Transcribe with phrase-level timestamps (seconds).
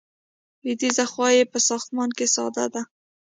[0.63, 2.81] لویدیځه خوا یې په ساختمان کې ساده ده.